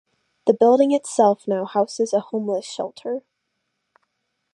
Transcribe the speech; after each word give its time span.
The 0.47 0.55
building 0.55 0.93
itself 0.93 1.47
now 1.47 1.63
houses 1.63 2.11
a 2.11 2.21
homeless 2.21 2.65
shelter. 2.65 3.21